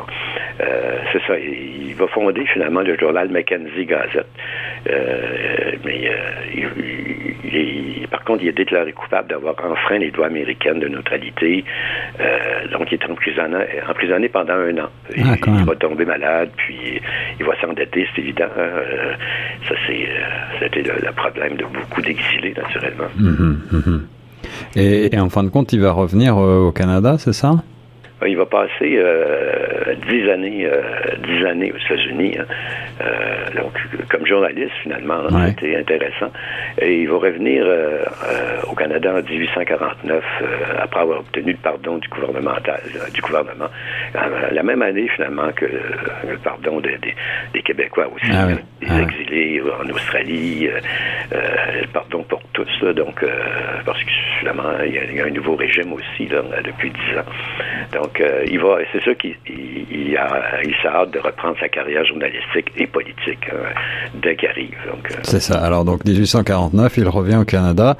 c'est 0.59 1.23
ça. 1.27 1.39
Il, 1.39 1.95
va 1.97 2.09
fonder 2.09 2.45
finalement 2.47 2.81
le 2.81 2.97
journal 2.99 3.29
Mackenzie 3.29 3.85
Gazette. 3.85 4.27
mais 5.85 6.11
il, 6.55 7.24
par 8.11 8.25
contre, 8.25 8.43
il 8.43 8.49
est 8.49 8.53
déclaré 8.53 8.93
coupable 8.93 9.29
d'avoir 9.29 9.55
enfreint 9.65 9.99
les 9.99 10.11
lois 10.11 10.27
américaines 10.27 10.81
de 10.81 10.89
neutralité. 10.89 11.65
donc 12.73 12.91
il 12.91 12.95
est 12.95 13.11
emprisonné, 13.11 13.65
emprisonné 13.89 14.29
pendant 14.29 14.55
un 14.55 14.79
an. 14.79 14.89
Ah, 15.19 15.37
il, 15.47 15.65
va 15.65 15.77
tomber 15.77 16.05
malade, 16.05 16.51
puis 16.57 17.01
il 17.39 17.47
va 17.47 17.53
s'endetter, 17.61 18.07
c'est 18.15 18.23
évident. 18.23 18.45
Hein. 18.57 18.61
Euh, 18.61 19.15
ça, 19.69 19.75
c'est, 19.87 19.93
euh, 19.93 20.61
c'était 20.61 20.83
le, 20.83 21.13
problème 21.13 21.57
de 21.57 21.65
beaucoup 21.65 22.03
d'exilés, 22.03 22.55
naturellement. 22.57 23.09
Mhm, 23.17 23.61
mhm. 23.73 24.07
Et, 24.77 25.19
en 25.19 25.31
fin 25.31 25.43
de 25.43 25.49
compte, 25.49 25.73
il 25.73 25.81
va 25.81 25.93
revenir 25.93 26.37
euh, 26.37 26.69
au 26.69 26.73
Canada, 26.73 27.17
c'est 27.19 27.33
ça? 27.33 27.63
Il 28.27 28.37
va 28.37 28.47
passer 28.47 29.03
dix 30.09 30.31
années, 30.31 30.69
dix 31.27 31.45
années 31.45 31.73
aux 31.73 31.77
États-Unis. 31.77 32.37
Hein. 32.39 32.47
Euh, 33.01 33.61
donc, 33.61 33.73
comme 34.09 34.27
journaliste, 34.27 34.73
finalement, 34.83 35.23
c'était 35.49 35.77
intéressant. 35.77 36.31
Et 36.81 37.01
il 37.03 37.09
va 37.09 37.17
revenir 37.17 37.65
euh, 37.67 38.05
euh, 38.25 38.61
au 38.71 38.75
Canada 38.75 39.15
en 39.15 39.23
1849, 39.23 40.25
après 40.81 41.01
avoir 41.01 41.21
obtenu 41.21 41.53
le 41.53 41.59
pardon 41.59 41.99
du 41.99 42.09
gouvernemental, 42.09 42.81
du 43.13 43.21
gouvernement. 43.21 43.69
la 44.53 44.63
même 44.63 44.83
année, 44.83 45.09
finalement, 45.09 45.51
que 45.53 45.67
le 45.67 46.37
pardon 46.39 46.81
des, 46.81 46.99
Québécois 47.63 48.07
aussi, 48.15 48.31
ah 48.31 48.47
des 48.47 48.87
ah 48.91 49.01
exilés 49.01 49.63
en 49.63 49.89
Australie, 49.89 50.69
le 51.33 51.87
pardon 51.93 52.23
pour 52.25 52.43
tous, 52.53 52.85
donc, 52.95 53.25
parce 53.87 54.03
que 54.05 54.11
finalement, 54.39 54.71
il 54.85 55.17
y, 55.17 55.21
a, 55.21 55.25
un 55.25 55.31
nouveau 55.31 55.57
régime 55.57 55.93
aussi, 55.95 56.29
là, 56.29 56.43
depuis 56.63 56.91
dix 56.91 57.19
ans. 57.19 58.01
Donc, 58.01 58.14
il 58.21 58.59
va, 58.61 58.79
c'est 58.93 59.03
ça 59.03 59.15
qu'il 59.15 59.35
il, 59.47 60.17
a, 60.17 60.63
il 60.63 60.75
hâte 60.87 61.11
de 61.11 61.19
reprendre 61.19 61.57
sa 61.61 61.69
carrière 61.69 62.05
journalistique 62.05 62.71
politique 62.93 63.49
hein, 63.53 63.73
dès 64.23 64.37
qu'il 64.37 64.49
arrive. 64.49 64.77
Euh. 64.87 65.15
C'est 65.23 65.41
ça. 65.41 65.59
Alors 65.59 65.85
donc 65.85 66.05
1849, 66.05 66.97
il 66.99 67.09
revient 67.09 67.37
au 67.37 67.45
Canada 67.45 67.97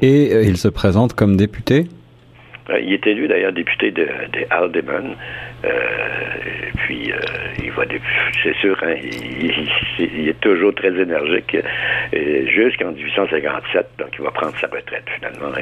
et 0.00 0.32
euh, 0.32 0.42
il 0.42 0.56
se 0.56 0.68
présente 0.68 1.14
comme 1.14 1.36
député. 1.36 1.86
Euh, 2.70 2.80
il 2.80 2.92
est 2.92 3.06
élu 3.06 3.28
d'ailleurs 3.28 3.52
député 3.52 3.90
de, 3.90 4.04
de 4.04 4.46
Alderman. 4.50 5.16
Euh, 5.64 5.70
puis 6.84 7.12
euh, 7.12 7.16
il 7.62 7.72
va, 7.72 7.84
c'est 8.42 8.54
sûr, 8.56 8.76
hein, 8.82 8.94
il, 9.98 10.28
est 10.28 10.40
toujours 10.40 10.74
très 10.74 10.94
énergique 10.94 11.56
jusqu'en 12.12 12.92
1857. 12.92 13.86
Donc 13.98 14.08
il 14.18 14.24
va 14.24 14.30
prendre 14.30 14.54
sa 14.60 14.66
retraite 14.66 15.04
finalement 15.16 15.52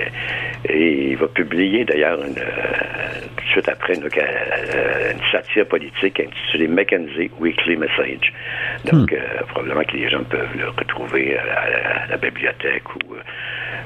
et, 0.68 1.10
il 1.10 1.16
va 1.16 1.28
publier 1.28 1.84
d'ailleurs 1.84 2.20
une, 2.20 2.34
tout 2.34 3.44
de 3.44 3.50
suite 3.50 3.68
après 3.68 3.94
une, 3.94 4.04
une, 4.04 5.30
satire 5.32 5.66
politique 5.66 6.20
intitulée 6.20 6.68
Mackenzie 6.68 7.30
Weekly 7.40 7.76
Message. 7.76 8.32
Donc 8.84 9.12
hmm. 9.12 9.46
probablement 9.48 9.84
que 9.84 9.96
les 9.96 10.10
gens 10.10 10.24
peuvent 10.24 10.56
le 10.58 10.68
retrouver 10.68 11.38
à 11.38 12.08
la, 12.10 12.16
bibliothèque 12.16 12.94
ou 12.96 13.14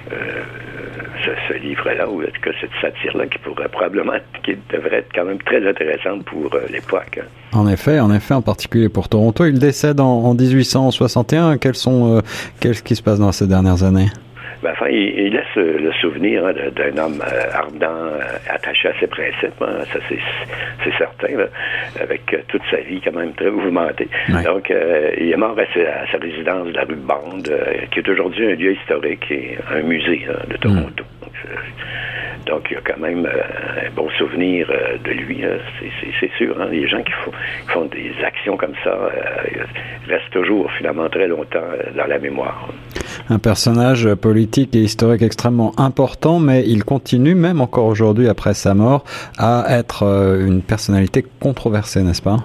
ce, 0.09 1.55
livre-là, 1.55 2.09
ou 2.09 2.23
en 2.23 2.27
tout 2.27 2.41
cas 2.43 2.51
cette 2.61 2.71
satire-là, 2.81 3.27
qui 3.27 3.39
pourrait 3.39 3.69
probablement, 3.69 4.15
qui 4.43 4.57
devrait 4.73 4.99
être 4.99 5.13
quand 5.15 5.25
même 5.25 5.41
très 5.43 5.67
intéressante 5.69 6.25
pour 6.25 6.55
euh, 6.55 6.61
l'époque. 6.71 7.21
Hein? 7.21 7.27
En 7.53 7.69
effet, 7.69 8.01
en 8.01 8.13
effet, 8.13 8.35
en 8.35 8.43
particulier 8.43 8.89
pour 8.89 9.09
Toronto. 9.09 9.45
Il 9.45 9.59
décède 9.59 10.01
en, 10.01 10.35
1861. 10.35 11.59
Quels 11.59 11.75
sont, 11.75 12.17
euh, 12.17 12.21
qu'est-ce 12.61 12.83
qui 12.83 12.97
se 12.97 13.03
passe 13.03 13.19
dans 13.19 13.33
ces 13.33 13.47
dernières 13.47 13.83
années? 13.83 14.09
Ben, 14.63 14.73
enfin, 14.73 14.89
il, 14.91 15.33
laisse 15.33 15.57
le 15.57 15.91
souvenir 15.93 16.45
hein, 16.45 16.53
d'un 16.53 17.03
homme 17.03 17.23
euh, 17.23 17.51
ardent, 17.55 17.87
euh, 17.87 18.21
attaché 18.51 18.89
à 18.89 18.93
ses 19.01 19.07
principes. 19.07 19.63
Hein, 19.63 19.85
ça, 19.91 19.99
c'est 20.09 20.97
certain, 20.99 21.29
avec 21.99 22.35
euh, 22.35 22.39
toute 22.49 22.63
sa 22.71 22.77
vie 22.79 23.01
quand 23.01 23.15
même 23.15 23.33
très 23.33 23.51
mouvementée. 23.51 24.09
Donc, 24.45 24.71
il 25.19 25.31
est 25.31 25.37
mort 25.37 25.57
à 25.59 25.65
sa, 26.13 26.19
résidence 26.19 26.69
de 26.69 26.73
la 26.73 26.85
rue 26.85 26.97
Bande, 26.97 27.51
qui 27.91 28.01
est 28.01 28.09
aujourd'hui 28.09 28.53
un 28.53 28.55
lieu 28.55 28.73
historique 28.73 29.31
et 29.31 29.57
un 29.73 29.81
musée 29.81 30.27
de 30.49 30.57
Toronto. 30.59 31.05
Mm. 31.05 31.27
Donc, 32.47 32.67
il 32.71 32.75
y 32.75 32.77
a 32.77 32.81
quand 32.85 32.99
même 32.99 33.27
un 33.27 33.91
bon 33.95 34.11
souvenir 34.19 34.67
de 35.05 35.11
lui, 35.11 35.43
c'est 36.21 36.33
sûr. 36.37 36.61
Hein. 36.61 36.69
Les 36.71 36.87
gens 36.89 37.03
qui 37.03 37.13
font, 37.69 37.85
des 37.87 38.13
actions 38.25 38.57
comme 38.57 38.75
ça 38.85 38.97
restent 40.07 40.31
toujours 40.33 40.71
finalement 40.73 41.09
très 41.09 41.29
longtemps 41.29 41.61
dans 41.97 42.07
la 42.07 42.19
mémoire. 42.19 42.69
Un 43.33 43.39
personnage 43.39 44.13
politique 44.17 44.75
et 44.75 44.81
historique 44.81 45.23
extrêmement 45.23 45.73
important, 45.79 46.41
mais 46.41 46.65
il 46.67 46.83
continue, 46.83 47.37
même 47.37 47.61
encore 47.61 47.87
aujourd'hui 47.87 48.29
après 48.29 48.55
sa 48.55 48.75
mort, 48.75 49.05
à 49.39 49.67
être 49.69 50.03
euh, 50.03 50.45
une 50.45 50.63
personnalité 50.63 51.25
controversée, 51.39 52.03
n'est-ce 52.03 52.23
pas? 52.23 52.39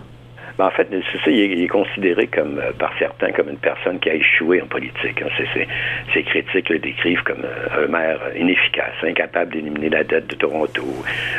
Ben, 0.59 0.67
en 0.67 0.69
fait, 0.69 0.87
il 1.25 1.63
est, 1.63 1.67
considéré 1.67 2.27
comme 2.27 2.59
euh, 2.59 2.71
par 2.77 2.93
certains 2.99 3.31
comme 3.31 3.49
une 3.49 3.57
personne 3.57 3.97
qui 3.97 4.11
a 4.11 4.13
échoué 4.13 4.61
en 4.61 4.67
politique. 4.67 5.23
Hein. 5.23 6.21
Critiques 6.27 6.69
le 6.69 6.77
décrivent 6.77 7.23
comme 7.23 7.43
euh, 7.43 7.85
un 7.85 7.87
maire 7.87 8.19
inefficace, 8.39 8.93
incapable 9.01 9.53
d'éliminer 9.53 9.89
la 9.89 10.03
dette 10.03 10.27
de 10.27 10.35
Toronto 10.35 10.85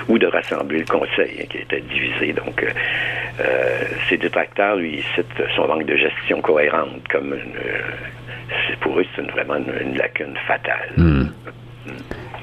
ou 0.08 0.18
de 0.18 0.26
rassembler 0.26 0.80
le 0.80 0.86
conseil 0.86 1.36
hein, 1.40 1.44
qui 1.48 1.58
était 1.58 1.82
divisé. 1.82 2.32
Donc, 2.32 2.66
ses 4.08 4.16
détracteurs 4.16 4.76
lui 4.76 5.04
citent 5.14 5.42
son 5.54 5.68
manque 5.68 5.84
de 5.84 5.94
gestion 5.94 6.40
cohérente 6.40 7.06
comme 7.08 7.34
une, 7.34 7.52
pour 8.80 8.98
eux, 8.98 9.04
c'est 9.14 9.30
vraiment 9.30 9.56
une, 9.56 9.96
lacune 9.96 10.36
fatale. 10.46 10.90
Hmm. 10.96 11.26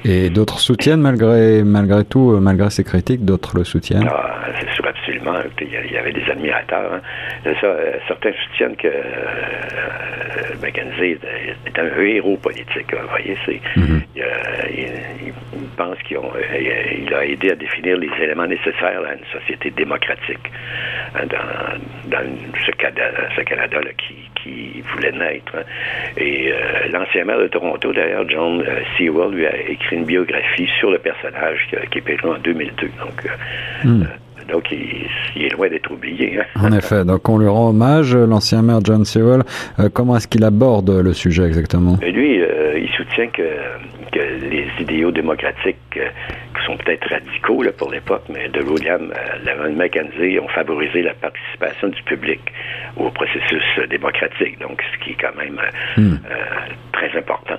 Et 0.04 0.28
d'autres 0.28 0.58
soutiennent 0.58 1.00
malgré, 1.00 1.62
malgré 1.64 2.04
tout, 2.04 2.32
euh, 2.32 2.40
malgré 2.40 2.68
ces 2.70 2.84
critiques, 2.84 3.24
d'autres 3.24 3.56
le 3.56 3.64
soutiennent? 3.64 4.06
Ah, 4.06 4.48
C'est 4.60 4.70
sûr, 4.74 4.86
absolument. 4.86 5.34
Il 5.60 5.92
y 5.92 5.96
avait 5.96 6.12
des 6.12 6.30
admirateurs. 6.30 6.92
Hein. 6.94 7.00
Ça, 7.60 7.66
euh, 7.66 7.92
certains 8.06 8.32
soutiennent 8.44 8.76
que 8.76 8.88
euh, 8.88 8.92
Mackenzie 10.60 11.16
est 11.66 11.78
un 11.78 12.02
héros 12.02 12.36
politique. 12.36 12.92
Vous 12.92 13.08
voyez, 13.08 13.36
c'est, 13.46 13.60
mm-hmm. 13.80 14.02
il, 14.76 15.32
pense 15.76 15.98
qu'il 16.06 16.18
a 17.14 17.24
aidé 17.24 17.50
à 17.50 17.56
définir 17.56 17.96
les 17.96 18.10
éléments 18.22 18.46
nécessaires 18.46 19.00
à 19.08 19.14
une 19.14 19.40
société 19.40 19.70
démocratique 19.70 20.52
hein, 21.14 21.26
dans, 21.26 22.10
dans 22.10 22.24
ce, 22.64 22.70
ce 22.70 23.40
Canada-là 23.40 23.90
qui, 23.98 24.14
qui 24.44 24.82
voulait 24.92 25.12
naître. 25.12 25.56
Hein. 25.56 25.62
Et 26.16 26.52
l'ancien 26.92 27.24
maire 27.24 27.40
de 27.40 27.48
Toronto, 27.48 27.92
d'ailleurs, 27.92 28.28
John 28.28 28.62
Sewell, 28.96 29.34
lui 29.34 29.46
a 29.46 29.56
écrit 29.70 29.96
une 29.96 30.04
biographie 30.04 30.68
sur 30.78 30.90
le 30.90 30.98
personnage 30.98 31.68
qui, 31.90 31.98
est 31.98 32.00
paru 32.00 32.36
en 32.36 32.38
2002. 32.38 32.86
Donc, 32.98 33.26
euh, 33.26 33.88
hmm. 33.88 34.02
euh, 34.02 34.52
donc 34.52 34.70
il, 34.70 35.44
est 35.44 35.52
loin 35.52 35.68
d'être 35.68 35.90
oublié. 35.90 36.38
Hein. 36.38 36.44
En 36.60 36.72
effet, 36.72 37.04
donc 37.04 37.28
on 37.28 37.38
lui 37.38 37.48
rend 37.48 37.70
hommage. 37.70 38.14
L'ancien 38.14 38.62
maire 38.62 38.80
John 38.84 39.04
Sewell, 39.04 39.42
euh, 39.80 39.88
comment 39.92 40.16
est-ce 40.16 40.28
qu'il 40.28 40.44
aborde 40.44 40.90
le 40.90 41.12
sujet 41.12 41.44
exactement? 41.44 41.96
Lui, 42.02 42.40
il 42.76 42.88
soutient 42.96 43.28
que, 43.28 43.42
que, 44.12 44.20
les 44.50 44.66
idéaux 44.80 45.10
démocratiques 45.10 45.76
qui 45.92 46.00
sont 46.64 46.76
peut-être 46.76 47.08
radicaux 47.08 47.62
là, 47.62 47.72
pour 47.72 47.90
l'époque, 47.90 48.24
mais 48.28 48.48
de 48.48 48.62
William 48.62 49.12
Lavon 49.44 49.72
Mackenzie 49.72 50.38
ont 50.38 50.48
favorisé 50.48 51.02
la 51.02 51.14
participation 51.14 51.88
du 51.88 52.02
public 52.02 52.40
au 52.96 53.10
processus 53.10 53.62
démocratique. 53.88 54.58
Donc, 54.60 54.82
ce 54.92 55.04
qui 55.04 55.10
est 55.12 55.20
quand 55.20 55.36
même 55.36 55.60
hmm. 55.96 56.16
très 56.92 57.16
important. 57.18 57.58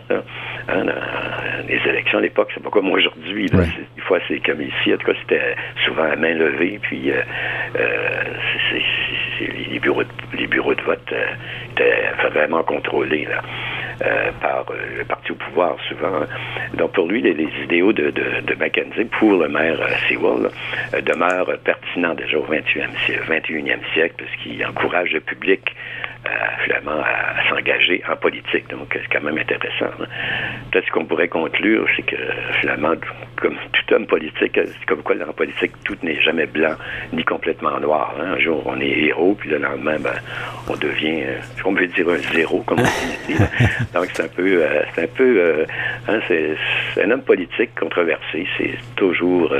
Hein, 0.68 0.84
dans 0.86 1.68
les 1.68 1.80
élections 1.90 2.20
à 2.20 2.22
l'époque, 2.22 2.50
c'est 2.54 2.64
pas 2.64 2.70
comme 2.70 2.90
aujourd'hui. 2.92 3.48
Des 3.48 4.02
fois, 4.02 4.20
c'est 4.28 4.40
comme 4.40 4.62
ici. 4.62 4.94
En 4.94 4.98
tout 4.98 5.08
cas, 5.08 5.18
c'était 5.22 5.56
souvent 5.86 6.04
à 6.12 6.16
main 6.16 6.34
levée. 6.34 6.80
Puis, 6.82 7.12
euh, 7.12 7.22
euh, 7.80 8.24
les, 9.72 9.80
bureaux 9.80 10.04
de, 10.04 10.10
les 10.38 10.48
bureaux 10.48 10.74
de 10.74 10.82
vote 10.82 11.12
euh, 11.12 11.26
étaient 11.72 12.30
vraiment 12.30 12.64
contrôlés 12.64 13.28
par 14.42 14.66
le 14.98 15.04
parti 15.06 15.32
au 15.32 15.36
pouvoir, 15.36 15.75
souvent. 15.88 16.22
Donc, 16.74 16.94
pour 16.94 17.08
lui, 17.08 17.22
les, 17.22 17.48
idéaux 17.64 17.94
de, 17.94 18.12
de, 18.12 18.56
Mackenzie 18.56 19.06
pour 19.20 19.34
le 19.38 19.48
maire 19.48 19.80
Sewell 20.08 20.50
demeurent 21.04 21.58
pertinents 21.64 22.14
déjà 22.14 22.38
au 22.38 22.46
21e, 22.46 22.90
21e 23.28 23.80
siècle, 23.94 24.25
encourage 24.68 25.12
le 25.12 25.20
public 25.20 25.62
finalement 26.63 27.01
à, 27.01 27.50
s'engager 27.50 28.01
en 28.10 28.15
politique. 28.15 28.67
Donc, 28.70 28.88
c'est 28.91 29.12
quand 29.12 29.24
même 29.24 29.38
intéressant. 29.38 29.91
Hein. 30.00 30.05
Peut-être 30.72 30.86
ce 30.88 30.91
qu'on 30.91 31.05
pourrait 31.05 31.27
conclure, 31.27 31.88
c'est 31.96 32.03
que 32.03 32.15
finalement, 32.60 32.94
comme 33.41 33.55
tout 33.72 33.94
homme 33.94 34.08
politique, 34.08 34.60
comme 34.88 35.03
quoi 35.03 35.15
en 35.27 35.34
politique, 35.34 35.72
tout 35.84 35.98
n'est 36.03 36.20
jamais 36.22 36.46
blanc 36.46 36.75
ni 37.13 37.24
complètement 37.24 37.79
noir. 37.79 38.15
Hein. 38.20 38.34
Un 38.36 38.39
jour, 38.39 38.63
on 38.65 38.79
est 38.79 38.89
héros, 38.89 39.36
puis 39.36 39.50
le 39.50 39.58
lendemain, 39.58 39.98
ben, 40.00 40.13
on 40.70 40.75
devient, 40.75 41.24
euh, 41.24 41.39
on 41.63 41.74
veut 41.74 41.88
dire 41.88 42.10
un 42.10 42.17
zéro, 42.34 42.62
comme 42.63 42.79
on 42.79 42.84
dit 42.84 43.34
ici. 43.34 43.44
Donc, 43.94 44.08
c'est 44.13 44.24
un 44.24 44.27
peu, 44.27 44.63
euh, 44.63 44.84
c'est 44.94 45.03
un 45.03 45.15
peu, 45.15 45.38
euh, 45.38 45.65
hein, 46.08 46.20
c'est 46.27 47.03
un 47.03 47.12
homme 47.12 47.24
politique 47.24 47.72
controversé. 47.79 48.48
C'est 48.58 48.77
toujours 48.96 49.53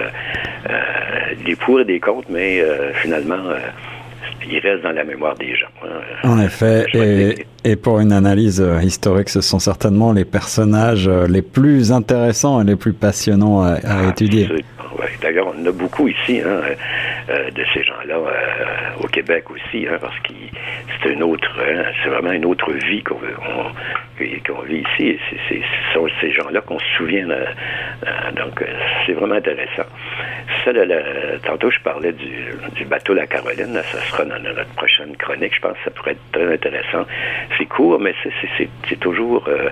des 1.46 1.56
pour 1.56 1.80
et 1.80 1.86
des 1.86 2.00
contre, 2.00 2.28
mais 2.30 2.62
finalement, 2.96 3.54
il 4.50 4.60
reste 4.60 4.84
dans 4.84 4.92
la 4.92 5.04
mémoire 5.04 5.36
des 5.36 5.56
gens. 5.56 5.68
Hein. 5.84 6.30
En 6.30 6.40
effet, 6.40 6.86
et, 6.94 7.46
et, 7.64 7.76
pour 7.76 8.00
une 8.00 8.12
analyse 8.12 8.62
euh, 8.62 8.82
historique, 8.82 9.30
ce 9.30 9.42
sont 9.42 9.60
certainement 9.60 10.12
les 10.14 10.26
personnages 10.26 11.08
euh, 11.08 11.28
les 11.28 11.42
plus 11.42 11.92
intéressants 11.92 12.62
et 12.62 12.66
les 12.66 12.76
plus 12.76 12.94
passionnants 12.94 13.62
à, 13.62 13.76
à 13.84 14.10
étudier. 14.10 14.48
D'ailleurs, 15.22 15.54
on 15.58 15.66
a 15.66 15.72
beaucoup 15.72 16.08
ici 16.08 16.42
hein, 16.46 16.62
euh, 17.30 17.52
de 17.52 17.64
ces 17.74 17.84
gens-là 17.84 18.18
au 19.02 19.08
Québec 19.08 19.46
aussi, 19.52 19.88
hein, 19.88 19.98
parce 20.00 20.18
que 20.20 20.34
c'est 21.02 21.10
une 21.10 21.24
autre, 21.24 21.52
hein, 21.60 21.84
c'est 22.04 22.10
vraiment 22.10 22.32
une 22.32 22.46
autre 22.46 22.72
vie 22.72 23.04
qu'on 23.04 23.16
qu'on 24.48 24.62
vit 24.62 24.84
ici. 24.96 25.18
C'est 25.50 25.62
sont 25.94 26.08
ces 26.22 26.32
gens-là 26.32 26.62
qu'on 26.62 26.80
se 26.80 26.86
souvient. 26.98 27.28
donc, 27.28 28.64
c'est 29.06 29.14
vraiment 29.14 29.36
intéressant. 29.36 29.84
Ça, 30.66 30.72
tantôt, 31.44 31.70
je 31.70 31.80
parlais 31.84 32.12
du, 32.12 32.34
du 32.76 32.86
bateau 32.86 33.14
La 33.14 33.28
Caroline. 33.28 33.80
ça 33.92 34.00
sera 34.10 34.26
dans 34.26 34.40
notre 34.40 34.66
prochaine 34.76 35.16
chronique. 35.16 35.54
Je 35.56 35.62
pense 35.62 35.74
que 35.74 35.84
ça 35.86 35.92
pourrait 35.92 36.14
être 36.14 36.32
très 36.32 36.52
intéressant. 36.52 37.06
C'est 37.56 37.68
court, 37.68 38.00
mais 38.00 38.16
c'est 38.90 39.00
toujours 39.00 39.46
euh, 39.48 39.70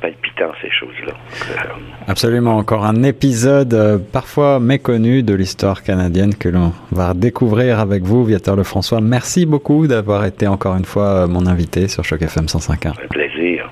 palpitant, 0.00 0.52
ces 0.62 0.70
choses-là. 0.70 1.12
Euh, 1.50 1.72
Absolument. 2.06 2.56
Encore 2.56 2.84
un 2.84 3.02
épisode 3.02 3.74
euh, 3.74 3.98
parfois 3.98 4.60
méconnu 4.60 5.24
de 5.24 5.34
l'histoire 5.34 5.82
canadienne 5.82 6.34
que 6.36 6.48
l'on 6.48 6.72
va 6.92 7.14
découvrir 7.14 7.80
avec 7.80 8.04
vous, 8.04 8.24
Viateur 8.24 8.54
Lefrançois. 8.54 9.00
Merci 9.00 9.44
beaucoup 9.44 9.88
d'avoir 9.88 10.24
été 10.24 10.46
encore 10.46 10.76
une 10.76 10.84
fois 10.84 11.26
mon 11.26 11.46
invité 11.46 11.88
sur 11.88 12.04
Choc 12.04 12.22
FM 12.22 12.44
105.1. 12.44 12.90
Un 12.90 13.08
plaisir. 13.08 13.68